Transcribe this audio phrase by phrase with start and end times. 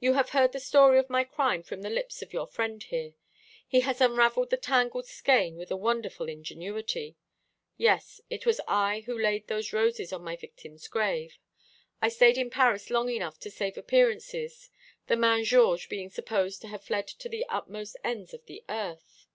[0.00, 3.12] "You have heard the story of my crime from the lips of your friend here.
[3.68, 7.14] He has unravelled the tangled skein with a wonderful ingenuity.
[7.76, 11.38] Yes, it was I who laid those roses on my victim's grave.
[12.02, 14.70] I stayed in Paris long enough to save appearances,
[15.06, 19.28] the man Georges being supposed to have fled to the utmost ends of the earth.